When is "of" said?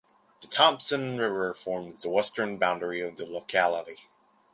3.01-3.17